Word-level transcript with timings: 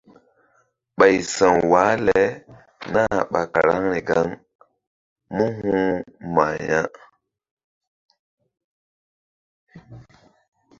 Ɓay 0.97 1.15
sa̧w 1.33 1.57
wah 1.71 1.93
le 2.05 2.19
nah 2.93 3.15
ɓa 3.31 3.41
karaŋri 3.53 3.99
gaŋ 4.09 4.27
mú 5.35 5.45
huh 5.59 5.95
mah 6.33 6.55
ya̧. 6.69 6.93